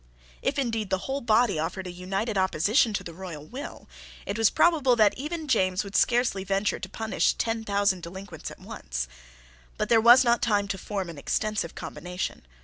[0.41, 3.87] If, indeed, the whole body offered an united opposition to the royal will,
[4.25, 8.57] it was probable that even James would scarcely venture to punish ten thousand delinquents at
[8.57, 9.07] once.
[9.77, 12.47] But there was not time to form an extensive combination.